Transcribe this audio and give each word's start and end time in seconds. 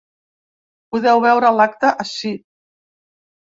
Podeu 0.95 1.21
veure 1.27 1.53
l’acte 1.59 1.93
ací. 2.07 2.35